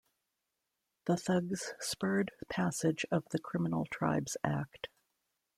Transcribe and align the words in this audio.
The 1.05 1.15
Thugs 1.15 1.75
spurred 1.79 2.31
passage 2.49 3.05
of 3.11 3.29
the 3.29 3.37
Criminal 3.37 3.85
Tribes 3.85 4.35
Act. 4.43 4.87